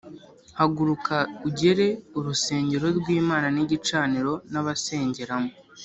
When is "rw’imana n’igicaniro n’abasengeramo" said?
2.97-5.51